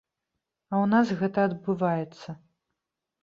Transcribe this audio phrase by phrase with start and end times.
[0.71, 2.29] А ў нас гэта адбываецца.